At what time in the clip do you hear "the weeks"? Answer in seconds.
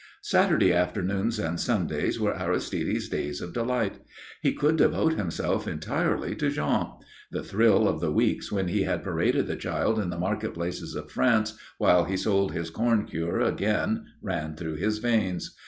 8.01-8.51